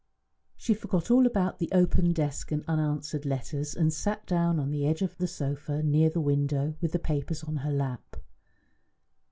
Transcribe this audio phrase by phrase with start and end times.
[0.57, 4.87] She forgot all about the open desk and unanswered letters, and sat down on the
[4.87, 8.15] edge of the sofa near the window with the papers on her lap.